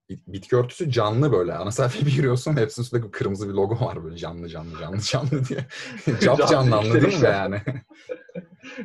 Bit- 0.09 0.27
Bitki 0.27 0.55
örtüsü 0.55 0.91
canlı 0.91 1.31
böyle. 1.31 1.53
Ana 1.53 1.71
sayfaya 1.71 2.05
bir 2.05 2.11
giriyorsun 2.15 2.57
hepsinin 2.57 2.83
üstünde 2.83 3.11
kırmızı 3.11 3.49
bir 3.49 3.53
logo 3.53 3.85
var 3.85 4.03
böyle 4.03 4.17
canlı 4.17 4.49
canlı 4.49 4.79
canlı 4.79 4.99
canlı 5.11 5.45
diye. 5.45 5.65
Cap 6.05 6.37
Canlı, 6.37 6.51
canlı 6.51 6.75
anladın 6.75 7.01
mı 7.19 7.23
yani? 7.23 7.61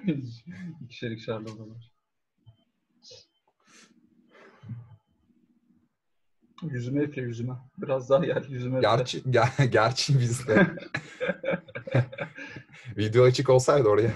İkişer 0.85 1.11
ikişer 1.11 1.41
logolar. 1.41 1.90
Yüzüme 6.63 7.03
üfle 7.03 7.23
yüzüme. 7.23 7.55
Biraz 7.79 8.11
daha 8.11 8.25
gel 8.25 8.45
yüzüme 8.49 8.79
üfle. 8.79 8.89
Gerçi, 8.89 9.23
ger- 9.23 9.65
gerçi 9.71 10.19
bizde 10.21 10.67
video 12.97 13.25
açık 13.25 13.49
olsaydı 13.51 13.89
oraya 13.89 14.13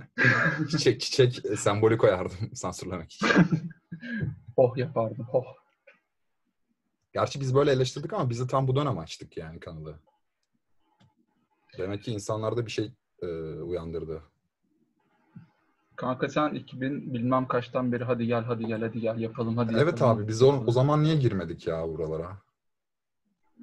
çiçek 0.70 1.00
çiçek 1.00 1.58
sembolü 1.58 1.98
koyardım 1.98 2.54
sansürlemek 2.54 3.12
için. 3.12 3.28
Oh 4.56 4.76
yapardım. 4.76 5.26
Oh. 5.32 5.44
Gerçi 7.14 7.40
biz 7.40 7.54
böyle 7.54 7.70
eleştirdik 7.70 8.12
ama 8.12 8.30
bizi 8.30 8.46
tam 8.46 8.68
bu 8.68 8.76
dönem 8.76 8.98
açtık 8.98 9.36
yani 9.36 9.60
kanalı. 9.60 9.98
Demek 11.78 12.02
ki 12.02 12.12
insanlarda 12.12 12.66
bir 12.66 12.70
şey 12.70 12.92
e, 13.22 13.26
uyandırdı. 13.60 14.22
Kanka 15.96 16.28
sen 16.28 16.54
2000 16.54 17.14
bilmem 17.14 17.48
kaçtan 17.48 17.92
beri 17.92 18.04
hadi 18.04 18.26
gel 18.26 18.44
hadi 18.44 18.66
gel 18.66 18.80
hadi 18.80 19.00
gel 19.00 19.18
yapalım 19.18 19.56
hadi 19.56 19.74
Evet 19.74 19.86
yapalım. 20.00 20.18
abi 20.18 20.28
biz 20.28 20.42
o, 20.42 20.64
o 20.66 20.70
zaman 20.72 21.02
niye 21.02 21.16
girmedik 21.16 21.66
ya 21.66 21.88
buralara? 21.88 22.36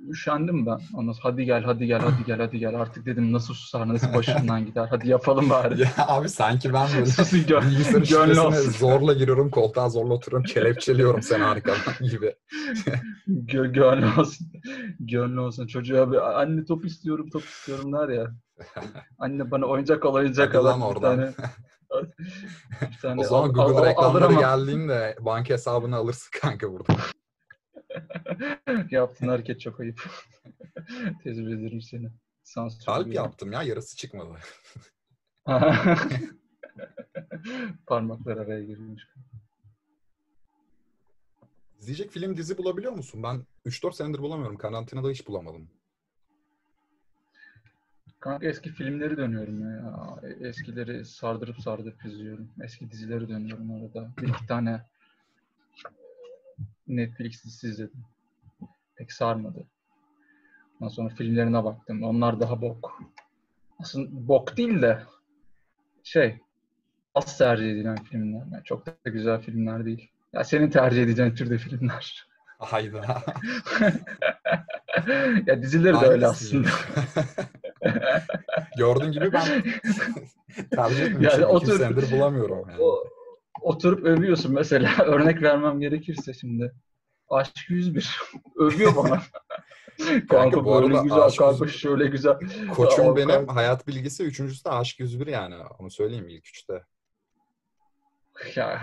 Üşendim 0.09 0.65
ben. 0.65 0.79
Ondan 0.93 1.11
sonra 1.11 1.33
hadi 1.33 1.45
gel 1.45 1.63
hadi 1.63 1.85
gel 1.85 1.99
hadi 2.01 2.25
gel 2.25 2.37
hadi 2.39 2.59
gel. 2.59 2.75
Artık 2.81 3.05
dedim 3.05 3.33
nasıl 3.33 3.53
susar 3.53 3.87
nasıl 3.87 4.13
başımdan 4.13 4.65
gider. 4.65 4.87
Hadi 4.89 5.09
yapalım 5.09 5.49
bari. 5.49 5.81
Ya 5.81 5.87
abi 6.07 6.29
sanki 6.29 6.73
ben 6.73 6.87
böyle 6.95 7.05
Susun 7.05 7.37
gö- 7.39 7.61
bilgisayarın 7.69 8.03
gönlü 8.07 8.39
olsun. 8.39 8.71
zorla 8.71 9.13
giriyorum, 9.13 9.49
koltuğa 9.49 9.89
zorla 9.89 10.13
oturuyorum, 10.13 10.45
kelepçeliyorum 10.45 11.21
seni 11.21 11.43
arkadan 11.43 11.77
gibi. 12.11 12.35
Gö 13.27 13.65
gönlü 13.71 14.05
olsun. 14.19 14.47
Gönlü 14.99 15.39
olsun. 15.39 15.67
Çocuğa 15.67 16.11
bir 16.11 16.41
anne 16.41 16.65
top 16.65 16.85
istiyorum 16.85 17.29
top 17.29 17.43
istiyorum 17.43 17.93
der 17.93 18.09
ya. 18.09 18.31
Anne 19.19 19.51
bana 19.51 19.65
oyuncak 19.65 20.05
al 20.05 20.13
oyuncak 20.13 20.55
al. 20.55 20.95
Bir 20.95 21.01
tane- 21.01 21.33
tane 23.01 23.21
O 23.21 23.23
zaman 23.23 23.49
al- 23.49 23.53
Google 23.53 23.79
al- 23.79 23.85
reklamları 23.85 24.25
alır 24.25 24.39
geldiğinde 24.39 25.17
banka 25.19 25.53
hesabını 25.53 25.95
alırsın 25.95 26.29
kanka 26.41 26.71
burada. 26.73 26.95
Yaptığın 28.91 29.27
hareket 29.27 29.61
çok 29.61 29.79
ayıp. 29.79 30.03
Tezir 31.23 31.47
ederim 31.47 31.81
seni. 31.81 32.11
Sansür 32.43 32.85
Kalp 32.85 33.13
yaptım 33.13 33.51
ya 33.51 33.63
yarısı 33.63 33.97
çıkmadı. 33.97 34.29
Parmaklar 37.87 38.37
araya 38.37 38.63
girmiş. 38.63 39.03
İzleyecek 41.79 42.11
film 42.11 42.37
dizi 42.37 42.57
bulabiliyor 42.57 42.93
musun? 42.93 43.23
Ben 43.23 43.45
3-4 43.65 43.93
senedir 43.93 44.19
bulamıyorum. 44.19 44.57
Karantinada 44.57 45.09
hiç 45.09 45.27
bulamadım. 45.27 45.69
Kanka 48.23 48.47
eski 48.47 48.69
filmleri 48.69 49.17
dönüyorum 49.17 49.61
ya. 49.61 50.15
Eskileri 50.47 51.05
sardırıp 51.05 51.61
sardırıp 51.61 52.05
izliyorum. 52.05 52.49
Eski 52.63 52.91
dizileri 52.91 53.29
dönüyorum 53.29 53.71
arada. 53.71 54.09
Bir 54.21 54.27
iki 54.27 54.47
tane 54.47 54.81
Netflix 56.87 57.43
dizisi 57.43 57.67
izledim. 57.67 58.03
Pek 58.95 59.11
sarmadı. 59.11 59.65
Ondan 60.79 60.93
sonra 60.93 61.09
filmlerine 61.09 61.63
baktım. 61.63 62.03
Onlar 62.03 62.39
daha 62.39 62.61
bok. 62.61 63.01
Aslında 63.79 64.27
bok 64.27 64.57
değil 64.57 64.81
de 64.81 65.03
şey 66.03 66.37
az 67.15 67.37
tercih 67.37 67.71
edilen 67.71 68.03
filmler. 68.03 68.45
Yani 68.51 68.63
çok 68.63 68.85
da 68.85 69.09
güzel 69.09 69.41
filmler 69.41 69.85
değil. 69.85 70.11
Ya 70.33 70.43
senin 70.43 70.69
tercih 70.69 71.03
edeceğin 71.03 71.35
türde 71.35 71.57
filmler. 71.57 72.27
Hayda. 72.57 73.23
ya 75.45 75.61
dizileri 75.61 76.01
de 76.01 76.05
öyle 76.05 76.25
Hangisi? 76.25 76.57
aslında. 76.57 76.69
Gördüğün 78.77 79.11
gibi 79.11 79.33
ben 79.33 79.45
tercih 80.75 81.05
etmemişim. 81.05 81.21
Yani 81.21 81.45
otur- 81.45 81.77
senedir 81.77 82.11
bulamıyorum. 82.11 82.69
Yani. 82.69 82.81
O, 82.81 83.03
oturup 83.61 84.05
övüyorsun 84.05 84.53
mesela. 84.53 84.91
Örnek 85.05 85.41
vermem 85.41 85.79
gerekirse 85.79 86.33
şimdi. 86.33 86.73
Aşk 87.29 87.69
101. 87.69 88.19
Övüyor 88.55 88.95
bana. 88.95 89.21
kanka, 90.29 90.65
bu 90.65 90.81
böyle 90.81 91.01
güzel, 91.03 91.21
Aşk 91.21 91.39
kanka 91.39 91.65
101 91.65 91.79
şöyle 91.79 92.07
güzel. 92.07 92.37
Koçum 92.75 93.09
Aa, 93.09 93.15
benim 93.15 93.29
kanka. 93.29 93.55
hayat 93.55 93.87
bilgisi. 93.87 94.23
Üçüncüsü 94.23 94.65
de 94.65 94.69
Aşk 94.69 94.99
101 94.99 95.27
yani. 95.27 95.55
Onu 95.79 95.91
söyleyeyim 95.91 96.27
ilk 96.29 96.47
üçte. 96.47 96.83
Ya. 98.55 98.81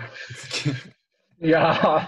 ya. 1.39 2.07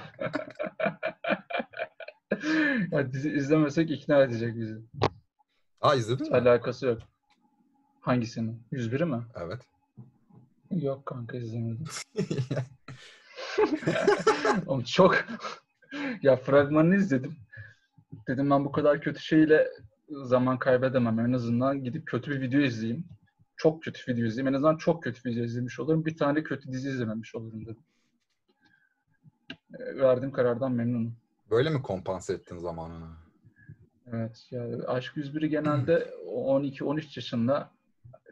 ya 2.91 3.13
dizi 3.13 3.29
izlemesek 3.31 3.91
ikna 3.91 4.23
edecek 4.23 4.55
bizi. 4.55 4.75
Aa 5.83 5.95
izledin 5.95 6.29
mi? 6.31 6.37
alakası 6.37 6.85
yok. 6.85 7.01
Hangisini? 8.01 8.55
101'i 8.71 9.05
mi? 9.05 9.23
Evet. 9.35 9.61
Yok 10.71 11.05
kanka 11.05 11.37
izlemedim. 11.37 11.85
Oğlum 14.67 14.83
çok 14.83 15.15
ya 16.21 16.35
fragmanını 16.35 16.95
izledim. 16.95 17.35
Dedim 18.27 18.49
ben 18.49 18.65
bu 18.65 18.71
kadar 18.71 19.01
kötü 19.01 19.19
şeyle 19.19 19.67
zaman 20.09 20.59
kaybedemem. 20.59 21.19
En 21.19 21.33
azından 21.33 21.83
gidip 21.83 22.07
kötü 22.07 22.31
bir 22.31 22.41
video 22.41 22.61
izleyeyim. 22.61 23.05
Çok 23.57 23.83
kötü 23.83 24.11
video 24.13 24.25
izleyeyim. 24.25 24.47
En 24.47 24.53
azından 24.53 24.77
çok 24.77 25.03
kötü 25.03 25.29
video 25.29 25.43
izlemiş 25.43 25.79
olurum. 25.79 26.05
Bir 26.05 26.17
tane 26.17 26.43
kötü 26.43 26.71
dizi 26.71 26.89
izlememiş 26.89 27.35
olurum 27.35 27.65
dedim. 27.65 27.83
E, 29.79 29.97
Verdiğim 29.97 30.31
karardan 30.31 30.71
memnunum. 30.71 31.15
Böyle 31.51 31.69
mi 31.69 31.81
kompanse 31.81 32.33
ettin 32.33 32.57
zamanını? 32.57 33.22
Evet. 34.13 34.47
Ya 34.51 34.63
Aşk 34.87 35.17
101'i 35.17 35.49
genelde 35.49 36.13
12-13 36.27 37.01
yaşında 37.19 37.71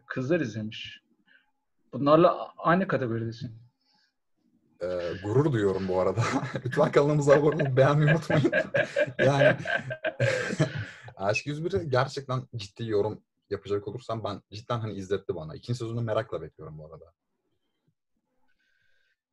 kızlar 0.05 0.39
izlemiş. 0.39 1.01
Bunlarla 1.93 2.47
aynı 2.57 2.87
kategoridesin. 2.87 3.51
e, 4.81 4.87
gurur 5.23 5.53
duyuyorum 5.53 5.87
bu 5.87 5.99
arada. 5.99 6.23
Lütfen 6.65 6.91
kanalımıza 6.91 7.33
abone 7.33 7.63
olup 7.63 7.77
beğenmeyi 7.77 8.11
unutmayın. 8.11 8.51
yani 9.19 9.55
Aşk 11.15 11.45
101'i 11.47 11.89
gerçekten 11.89 12.47
ciddi 12.55 12.85
yorum 12.89 13.21
yapacak 13.49 13.87
olursam 13.87 14.23
ben 14.23 14.41
cidden 14.51 14.79
hani 14.79 14.93
izletti 14.93 15.35
bana. 15.35 15.55
İkinci 15.55 15.79
sezonu 15.79 16.01
merakla 16.01 16.41
bekliyorum 16.41 16.77
bu 16.77 16.85
arada. 16.85 17.05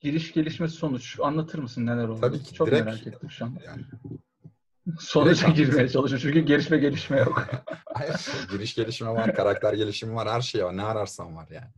Giriş 0.01 0.33
gelişme 0.33 0.69
sonuç 0.69 1.19
anlatır 1.23 1.59
mısın 1.59 1.87
neler 1.87 2.09
oldu? 2.09 2.21
Tabii 2.21 2.43
ki, 2.43 2.55
Çok 2.55 2.67
direkt- 2.69 2.85
merak 2.85 3.07
ettim 3.07 3.31
şu 3.31 3.45
an. 3.45 3.59
Yani 3.67 3.83
Sonuca 4.99 5.49
girmeye 5.49 5.89
çalışıyorum 5.89 6.29
çünkü 6.29 6.47
gelişme 6.47 6.79
gelişme 6.79 7.19
yok. 7.19 7.47
hayır, 7.95 8.17
giriş 8.51 8.75
gelişimi 8.75 9.11
var, 9.11 9.35
karakter 9.35 9.73
gelişimi 9.73 10.15
var, 10.15 10.29
her 10.29 10.41
şey 10.41 10.65
var. 10.65 10.77
Ne 10.77 10.83
ararsan 10.83 11.37
var 11.37 11.49
yani. 11.51 11.71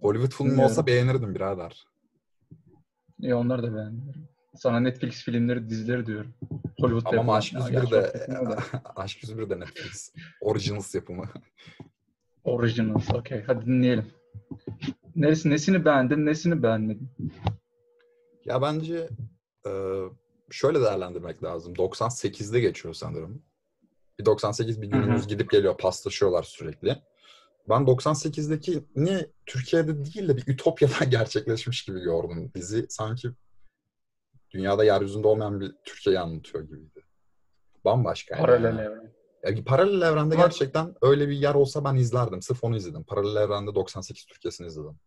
Hollywood 0.00 0.32
filmi 0.32 0.64
olsa 0.64 0.86
beğenirdim 0.86 1.34
birader. 1.34 1.86
İyi 3.18 3.34
onlar 3.34 3.62
da 3.62 3.74
beğendim. 3.74 4.28
Sana 4.54 4.80
Netflix 4.80 5.24
filmleri, 5.24 5.68
dizileri 5.68 6.06
diyorum. 6.06 6.34
Hollywood'da 6.80 7.20
Ama 7.20 7.36
Aşk 7.36 7.52
Ya, 7.52 7.60
101 7.60 7.72
gerçi 7.72 7.92
de. 7.92 8.26
Aşk 8.96 9.22
101 9.22 9.50
de 9.50 9.60
Netflix. 9.60 10.12
Originals 10.40 10.94
yapımı. 10.94 11.24
Originals. 12.44 13.14
Okey. 13.14 13.42
Hadi 13.46 13.66
dinleyelim. 13.66 14.06
Neresi, 15.16 15.50
nesini 15.50 15.84
beğendin, 15.84 16.26
nesini 16.26 16.62
beğenmedin? 16.62 17.10
Ya 18.44 18.62
bence 18.62 19.08
e, 19.66 19.70
şöyle 20.50 20.80
değerlendirmek 20.80 21.42
lazım. 21.42 21.74
98'de 21.74 22.60
geçiyor 22.60 22.94
sanırım. 22.94 23.42
Bir 24.18 24.24
98 24.24 24.82
bir 24.82 24.86
günümüz 24.86 25.26
gidip 25.26 25.50
geliyor. 25.50 25.76
Paslaşıyorlar 25.78 26.42
sürekli. 26.42 27.02
Ben 27.68 27.82
98'deki 27.82 28.84
ne 28.96 29.26
Türkiye'de 29.46 30.04
değil 30.04 30.28
de 30.28 30.36
bir 30.36 30.46
ütopyada 30.48 31.04
gerçekleşmiş 31.08 31.84
gibi 31.84 32.00
gördüm. 32.00 32.50
Dizi 32.54 32.86
sanki 32.88 33.28
dünyada 34.50 34.84
yeryüzünde 34.84 35.26
olmayan 35.28 35.60
bir 35.60 35.74
Türkiye'yi 35.84 36.20
anlatıyor 36.20 36.64
gibiydi. 36.64 37.04
Bambaşka. 37.84 38.34
yani. 38.36 38.46
Paralel 38.46 38.78
evren. 38.78 39.12
Ya 39.44 39.56
bir 39.56 39.64
paralel 39.64 40.02
evrende 40.02 40.34
Ama- 40.34 40.44
gerçekten 40.44 40.94
öyle 41.02 41.28
bir 41.28 41.36
yer 41.36 41.54
olsa 41.54 41.84
ben 41.84 41.94
izlerdim. 41.94 42.42
Sırf 42.42 42.64
onu 42.64 42.76
izledim. 42.76 43.04
Paralel 43.04 43.36
evrende 43.42 43.74
98 43.74 44.24
Türkiye'sini 44.26 44.66
izledim. 44.66 44.98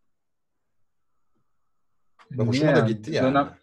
Ve 2.31 2.43
hoşuma 2.43 2.65
Niye 2.65 2.75
da 2.75 2.79
yani? 2.79 2.87
gitti 2.93 3.11
yani. 3.11 3.29
Dönem, 3.29 3.57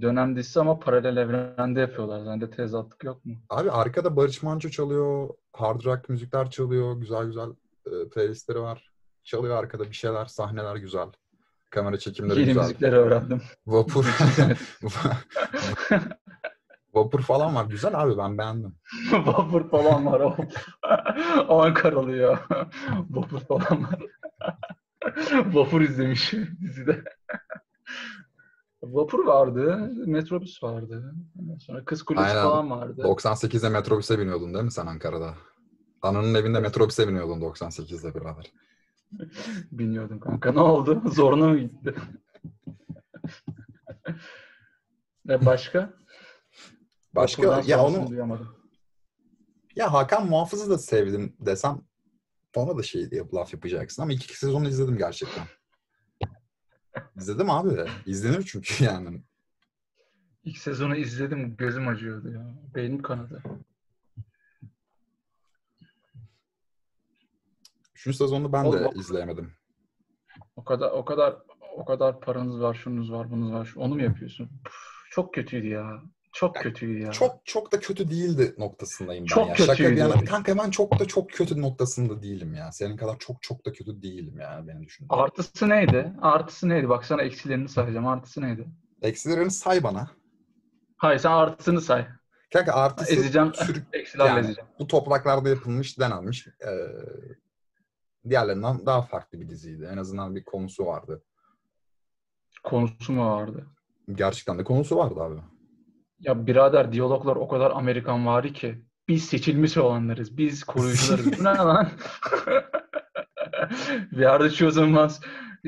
dönem 0.00 0.36
dizisi 0.36 0.60
ama 0.60 0.78
paralel 0.78 1.16
evrende 1.16 1.80
yapıyorlar. 1.80 2.24
Sende 2.24 2.50
tezatlık 2.50 3.04
yok 3.04 3.24
mu? 3.24 3.34
Abi 3.50 3.70
arkada 3.70 4.16
Barış 4.16 4.42
Manço 4.42 4.68
çalıyor, 4.68 5.28
hard 5.52 5.84
rock 5.84 6.08
müzikler 6.08 6.50
çalıyor, 6.50 6.96
güzel 6.96 7.24
güzel 7.24 7.48
e, 7.86 8.08
playlistleri 8.08 8.60
var. 8.60 8.90
Çalıyor 9.24 9.56
arkada 9.56 9.84
bir 9.84 9.92
şeyler, 9.96 10.24
sahneler 10.26 10.76
güzel. 10.76 11.08
Kamera 11.70 11.98
çekimleri 11.98 12.38
Yeni 12.40 12.48
güzel. 12.48 12.62
müzikleri 12.62 12.96
öğrendim. 12.96 13.42
Vapur. 13.66 14.06
Vapur 16.94 17.22
falan 17.22 17.54
var. 17.54 17.64
Güzel 17.64 18.00
abi 18.02 18.18
ben 18.18 18.38
beğendim. 18.38 18.74
Vapur 19.12 19.70
falan 19.70 20.06
var. 20.06 20.20
Of. 20.20 20.38
Ankaralı 21.48 22.16
ya. 22.16 22.40
Vapur 23.10 23.40
falan 23.40 23.82
var. 23.82 24.02
Vapur 25.54 25.80
izlemiş 25.80 26.32
dizide. 26.62 27.04
Vapur 28.82 29.26
vardı, 29.26 29.92
metrobüs 30.06 30.62
vardı. 30.62 31.14
Ondan 31.40 31.58
sonra 31.58 31.84
Kız 31.84 32.02
Kulesi 32.02 32.24
Aynen. 32.24 32.42
falan 32.42 32.70
vardı. 32.70 33.02
98'de 33.02 33.68
metrobüse 33.68 34.18
biniyordun 34.18 34.54
değil 34.54 34.64
mi 34.64 34.72
sen 34.72 34.86
Ankara'da? 34.86 35.34
Ananın 36.02 36.34
evinde 36.34 36.60
metrobüse 36.60 37.08
biniyordun 37.08 37.40
98'de 37.40 38.14
birader. 38.14 38.52
Biniyordum 39.72 40.20
kanka. 40.20 40.52
Ne 40.52 40.60
oldu? 40.60 41.02
Zoruna 41.12 41.48
mı 41.48 41.58
gitti? 41.58 41.94
Ve 45.28 45.40
başka? 45.46 45.94
Başka 47.14 47.62
ya 47.66 47.84
onu 47.84 48.06
duyamadım. 48.10 48.48
ya 49.76 49.92
Hakan 49.92 50.26
Muhafız'ı 50.26 50.70
da 50.70 50.78
sevdim 50.78 51.36
desem 51.40 51.80
ona 52.56 52.78
da 52.78 52.82
şey 52.82 53.10
diye 53.10 53.24
laf 53.34 53.52
yapacaksın 53.52 54.02
ama 54.02 54.12
iki 54.12 54.38
sezonu 54.38 54.68
izledim 54.68 54.98
gerçekten. 54.98 55.44
İzledim 57.16 57.50
abi. 57.50 57.84
İzlenir 58.06 58.42
çünkü 58.42 58.84
yani. 58.84 59.22
İlk 60.44 60.58
sezonu 60.58 60.96
izledim. 60.96 61.56
Gözüm 61.56 61.88
acıyordu 61.88 62.30
ya. 62.32 62.54
Beynim 62.74 63.02
kanadı. 63.02 63.42
Üçüncü 67.94 68.16
sezonunu 68.18 68.52
ben 68.52 68.72
de 68.72 68.76
o- 68.76 68.92
izleyemedim. 68.94 69.52
O 70.56 70.64
kadar 70.64 70.90
o 70.90 71.04
kadar 71.04 71.36
o 71.76 71.84
kadar 71.84 72.20
paranız 72.20 72.60
var, 72.60 72.74
şunuz 72.74 73.12
var, 73.12 73.30
bunuz 73.30 73.52
var. 73.52 73.72
Onu 73.76 73.94
mu 73.94 74.02
yapıyorsun? 74.02 74.50
Çok 75.10 75.34
kötüydü 75.34 75.66
ya. 75.66 76.02
Çok 76.32 76.56
kötüydü 76.56 77.02
ya. 77.02 77.10
Çok 77.10 77.46
çok 77.46 77.72
da 77.72 77.80
kötü 77.80 78.10
değildi 78.10 78.54
noktasındayım 78.58 79.22
ben 79.22 79.26
Çok 79.26 79.48
ya. 79.48 79.54
Şaka 79.54 79.90
bir 79.90 79.96
yana. 79.96 80.24
Kanka 80.24 80.58
ben 80.58 80.70
çok 80.70 80.98
da 80.98 81.04
çok 81.04 81.30
kötü 81.30 81.60
noktasında 81.62 82.22
değilim 82.22 82.54
ya. 82.54 82.72
Senin 82.72 82.96
kadar 82.96 83.18
çok 83.18 83.42
çok 83.42 83.66
da 83.66 83.72
kötü 83.72 84.02
değilim 84.02 84.38
ya 84.40 84.64
benim 84.66 84.84
düşündüğüm. 84.86 85.12
Artısı 85.18 85.68
neydi? 85.68 86.12
Artısı 86.22 86.68
neydi? 86.68 86.88
Bak 86.88 87.04
sana 87.04 87.22
eksilerini 87.22 87.68
sayacağım. 87.68 88.06
Artısı 88.06 88.40
neydi? 88.42 88.68
Eksilerini 89.02 89.50
say 89.50 89.82
bana. 89.82 90.10
Hayır 90.96 91.18
sen 91.18 91.30
artısını 91.30 91.80
say. 91.80 92.06
Kanka 92.52 92.72
artısı 92.72 93.14
Ezeceğim. 93.14 93.52
Türk, 93.52 93.86
Eksilerle 93.92 94.28
Yani. 94.30 94.40
ezeceğim. 94.40 94.68
bu 94.78 94.86
topraklarda 94.86 95.48
yapılmış, 95.48 95.98
denenmiş. 95.98 96.46
Ee, 96.46 96.70
diğerlerinden 98.28 98.86
daha 98.86 99.02
farklı 99.02 99.40
bir 99.40 99.48
diziydi. 99.48 99.88
En 99.92 99.96
azından 99.96 100.36
bir 100.36 100.44
konusu 100.44 100.86
vardı. 100.86 101.22
Konusu 102.62 103.12
mu 103.12 103.30
vardı? 103.30 103.66
Gerçekten 104.12 104.58
de 104.58 104.64
konusu 104.64 104.96
vardı 104.96 105.20
abi. 105.22 105.40
Ya 106.22 106.46
birader 106.46 106.92
diyaloglar 106.92 107.36
o 107.36 107.48
kadar 107.48 107.70
Amerikan 107.70 108.26
vari 108.26 108.52
ki. 108.52 108.82
Biz 109.08 109.24
seçilmiş 109.24 109.76
olanlarız. 109.76 110.36
Biz 110.38 110.64
koruyucularız. 110.64 111.38
Bu 111.38 111.44
ne 111.44 111.48
lan? 111.58 111.88
We 114.10 114.28
are 114.28 114.48
the 114.48 114.54
chosen 114.54 114.92
ones. 114.92 115.20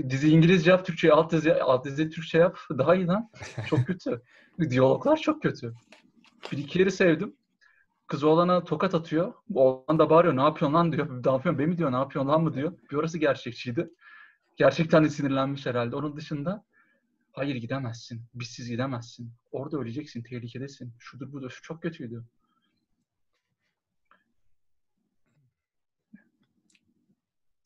Dizi 0.08 0.30
İngilizce 0.30 0.70
yap, 0.70 0.86
Türkçe 0.86 1.12
alt 1.12 1.32
dizi, 1.32 1.54
alt 1.54 1.84
dizi 1.84 2.10
Türkçe 2.10 2.38
yap. 2.38 2.58
Daha 2.78 2.94
iyi 2.94 3.06
lan. 3.06 3.30
Çok 3.66 3.86
kötü. 3.86 4.22
Diyaloglar 4.70 5.16
çok 5.16 5.42
kötü. 5.42 5.74
Bir 6.52 6.58
iki 6.58 6.78
yeri 6.78 6.90
sevdim. 6.90 7.36
Kız 8.06 8.24
oğlana 8.24 8.64
tokat 8.64 8.94
atıyor. 8.94 9.32
Oğlan 9.54 9.98
da 9.98 10.10
bağırıyor. 10.10 10.36
Ne 10.36 10.42
yapıyorsun 10.42 10.74
lan 10.74 10.92
diyor. 10.92 11.08
Ne 11.26 11.32
yapıyorsun 11.32 11.58
be 11.58 11.66
mi 11.66 11.78
diyor. 11.78 11.92
Ne 11.92 11.96
yapıyorsun 11.96 12.30
lan 12.30 12.42
mı 12.42 12.54
diyor. 12.54 12.72
Bir 12.90 12.96
orası 12.96 13.18
gerçekçiydi. 13.18 13.90
Gerçekten 14.56 15.04
de 15.04 15.08
sinirlenmiş 15.08 15.66
herhalde. 15.66 15.96
Onun 15.96 16.16
dışında 16.16 16.64
hayır 17.34 17.56
gidemezsin. 17.56 18.22
Bizsiz 18.34 18.68
gidemezsin. 18.68 19.32
Orada 19.52 19.78
öleceksin. 19.78 20.22
Tehlikedesin. 20.22 20.94
Şudur 20.98 21.32
budur. 21.32 21.50
Şu 21.50 21.62
çok 21.62 21.82
kötüydü. 21.82 22.24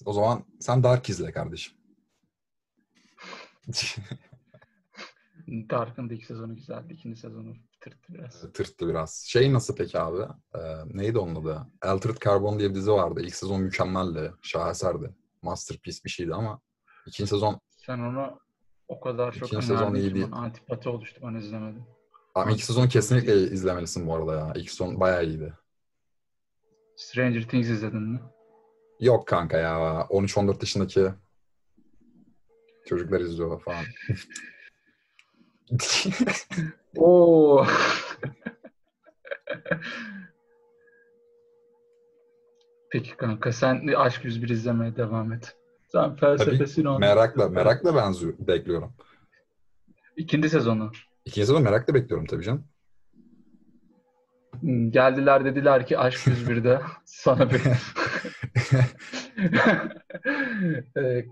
O 0.04 0.12
zaman 0.12 0.44
sen 0.60 0.82
Dark 0.82 1.08
izle 1.08 1.32
kardeşim. 1.32 1.74
Dark'ın 5.48 6.10
da 6.10 6.14
ilk 6.14 6.24
sezonu 6.24 6.56
güzeldi. 6.56 6.92
İkinci 6.92 7.20
sezonu 7.20 7.56
tırttı 7.80 8.14
biraz. 8.14 8.52
Tırttı 8.52 8.88
biraz. 8.88 9.24
Şey 9.28 9.52
nasıl 9.52 9.76
peki 9.76 9.98
abi? 9.98 10.22
Ee, 10.54 10.58
neydi 10.84 11.18
onun 11.18 11.34
adı? 11.34 11.66
Altered 11.82 12.16
Carbon 12.24 12.58
diye 12.58 12.70
bir 12.70 12.74
dizi 12.74 12.90
vardı. 12.90 13.20
İlk 13.22 13.34
sezon 13.34 13.62
mükemmeldi. 13.62 14.32
Şaheserdi. 14.42 15.14
Masterpiece 15.42 16.04
bir 16.04 16.10
şeydi 16.10 16.34
ama 16.34 16.60
ikinci 17.06 17.30
sezon 17.30 17.60
Sen 17.70 17.98
onu 17.98 18.40
o 18.88 19.00
kadar 19.00 19.32
çok 19.32 19.48
İkinci 19.48 19.66
sezon 19.66 19.94
iyi 19.94 20.14
değil. 20.14 20.26
antipati 20.32 20.88
oluştu. 20.88 21.20
Ben 21.24 21.34
izlemedim. 21.34 21.84
Ama 22.34 22.50
ilk 22.50 22.62
sezonu 22.64 22.88
kesinlikle 22.88 23.34
izlemelisin 23.36 24.06
bu 24.06 24.14
arada 24.14 24.34
ya. 24.34 24.52
İlk 24.56 24.70
sezon 24.70 25.00
bayağı 25.00 25.24
iyiydi. 25.24 25.52
Stranger 26.96 27.48
Things 27.48 27.68
izledin 27.68 28.02
mi? 28.02 28.20
Yok 29.00 29.26
kanka 29.26 29.56
ya. 29.58 29.76
13-14 30.10 30.56
yaşındaki 30.60 31.08
çocuklar 32.86 33.20
izliyor 33.20 33.60
falan. 33.62 33.84
Oo. 36.96 37.66
Peki 42.90 43.16
kanka 43.16 43.52
sen 43.52 43.86
Aşk 43.96 44.24
101 44.24 44.48
izlemeye 44.48 44.96
devam 44.96 45.32
et. 45.32 45.56
Sen 45.92 46.16
felsefesini 46.16 46.88
anlat. 46.88 47.00
merakla, 47.00 47.48
merakla 47.48 47.94
benziyor, 47.94 48.34
bekliyorum. 48.38 48.92
İkinci 50.16 50.48
sezonu. 50.50 50.90
İkinci 51.24 51.46
sezon 51.46 51.62
merakla 51.62 51.94
bekliyorum 51.94 52.26
tabii 52.26 52.44
canım. 52.44 52.64
Hmm, 54.60 54.90
Geldiler 54.90 55.44
dediler 55.44 55.86
ki 55.86 55.98
Aşk 55.98 56.18
101'de 56.26 56.80
sana 57.04 57.50
bir 57.50 57.60
Ee, 60.98 61.24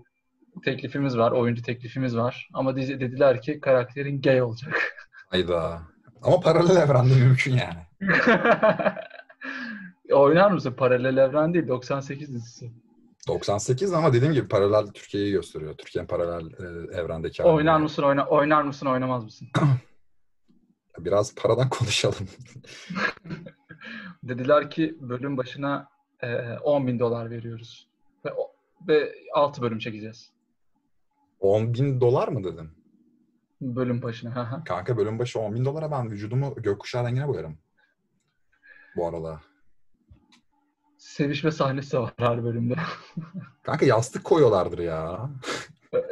teklifimiz 0.65 1.17
var, 1.17 1.31
oyuncu 1.31 1.61
teklifimiz 1.61 2.17
var. 2.17 2.49
Ama 2.53 2.75
dizi 2.75 2.99
dediler 2.99 3.41
ki 3.41 3.59
karakterin 3.59 4.21
gay 4.21 4.41
olacak. 4.41 4.93
Hayda. 5.29 5.81
Ama 6.21 6.39
paralel 6.39 6.75
evrende 6.75 7.15
mümkün 7.15 7.51
yani. 7.53 7.85
Oynar 10.11 10.51
mısın? 10.51 10.73
Paralel 10.77 11.17
evren 11.17 11.53
değil, 11.53 11.67
98 11.67 12.33
dizisi. 12.33 12.71
98 13.27 13.93
ama 13.93 14.13
dediğim 14.13 14.33
gibi 14.33 14.47
paralel 14.47 14.87
Türkiye'yi 14.87 15.31
gösteriyor. 15.31 15.73
Türkiye'nin 15.77 16.07
paralel 16.07 16.45
e, 16.45 16.97
evrendeki 16.99 17.43
halini. 17.43 17.55
Oynar 17.55 17.79
mısın 17.79 18.03
oyna 18.03 18.25
oynar 18.25 18.61
mısın 18.61 18.85
oynamaz 18.85 19.23
mısın? 19.23 19.47
Biraz 20.99 21.35
paradan 21.35 21.69
konuşalım. 21.79 22.27
Dediler 24.23 24.69
ki 24.69 24.97
bölüm 25.01 25.37
başına 25.37 25.89
e, 26.21 26.57
10 26.57 26.87
bin 26.87 26.99
dolar 26.99 27.29
veriyoruz. 27.29 27.87
Ve, 28.25 28.29
ve 28.87 29.13
6 29.33 29.61
bölüm 29.61 29.79
çekeceğiz. 29.79 30.31
10 31.39 31.73
bin 31.73 32.01
dolar 32.01 32.27
mı 32.27 32.43
dedin? 32.43 32.69
Bölüm 33.61 34.01
başına. 34.01 34.63
Kanka 34.65 34.97
bölüm 34.97 35.19
başı 35.19 35.39
10 35.39 35.55
bin 35.55 35.65
dolara 35.65 35.91
ben 35.91 36.11
vücudumu 36.11 36.55
gökkuşağı 36.55 37.05
rengine 37.05 37.27
boyarım. 37.27 37.57
Bu 38.95 39.07
arada. 39.07 39.41
Sevişme 41.07 41.51
sahnesi 41.51 41.99
var 41.99 42.13
her 42.19 42.43
bölümde. 42.43 42.75
Kanka 43.63 43.85
yastık 43.85 44.23
koyuyorlardır 44.23 44.79
ya. 44.79 45.29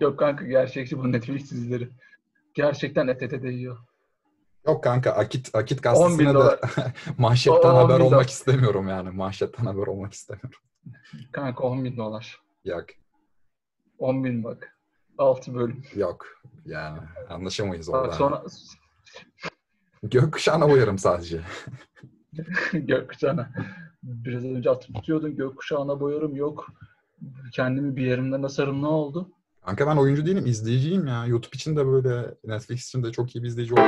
Yok 0.00 0.18
kanka 0.18 0.44
gerçekçi 0.44 0.98
bu 0.98 1.12
Netflix 1.12 1.50
dizileri. 1.50 1.88
Gerçekten 2.54 3.08
et 3.08 3.22
ete 3.22 3.42
değiyor. 3.42 3.78
Yok 4.66 4.84
kanka 4.84 5.10
Akit 5.10 5.50
Akit 5.54 5.86
10 5.86 6.18
bin 6.18 6.24
gazetesine 6.24 6.34
de 6.34 6.60
manşetten 7.18 7.70
O- 7.70 7.76
haber 7.76 8.00
olmak 8.00 8.12
dolar. 8.12 8.24
istemiyorum 8.24 8.88
yani. 8.88 9.10
Manşetten 9.10 9.64
haber 9.64 9.86
olmak 9.86 10.12
istemiyorum. 10.12 10.60
Kanka 11.32 11.64
10 11.64 11.84
bin 11.84 11.96
dolar. 11.96 12.40
Yok. 12.64 12.84
10 13.98 14.24
bin 14.24 14.44
bak. 14.44 14.76
6 15.18 15.54
bölüm. 15.54 15.82
Yok. 15.94 16.26
Yani 16.66 16.98
anlaşamayız 17.28 17.88
orada. 17.88 18.12
Sonra 18.12 18.42
Gökkuşağına 20.10 20.66
uyarım 20.66 20.98
sadece. 20.98 21.40
gökkuşağına. 22.72 23.50
Biraz 24.02 24.44
önce 24.44 24.70
atıp 24.70 24.94
tutuyordun. 24.94 25.36
Gökkuşağına 25.36 26.00
boyarım 26.00 26.36
yok. 26.36 26.66
Kendimi 27.52 27.96
bir 27.96 28.06
yerimden 28.06 28.42
asarım 28.42 28.82
ne 28.82 28.86
oldu? 28.86 29.28
Kanka 29.66 29.86
ben 29.86 29.96
oyuncu 29.96 30.26
değilim. 30.26 30.46
izleyiciyim 30.46 31.06
ya. 31.06 31.26
YouTube 31.26 31.54
için 31.54 31.76
de 31.76 31.86
böyle 31.86 32.34
Netflix 32.44 32.86
için 32.88 33.02
de 33.02 33.12
çok 33.12 33.36
iyi 33.36 33.42
bir 33.42 33.48
izleyici 33.48 33.74
oldum. 33.74 33.84